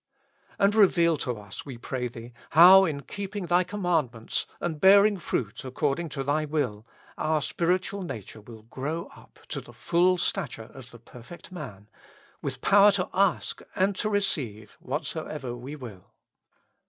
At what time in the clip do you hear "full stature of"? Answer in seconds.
9.73-10.89